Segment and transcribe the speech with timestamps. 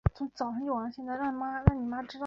[0.03, 1.05] 治所在永年县。